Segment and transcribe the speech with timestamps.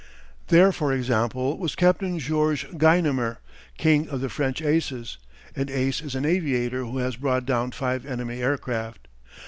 [0.47, 3.37] There, for example, was Captain Georges Guynemer,
[3.77, 5.19] "King of the French Aces."
[5.55, 9.07] An "ace" is an aviator who has brought down five enemy aircraft.